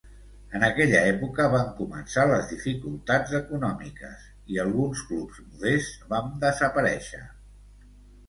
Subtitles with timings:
[0.59, 7.21] En aquella època van començar les dificultats econòmiques i alguns clubs modests van desaparèixer.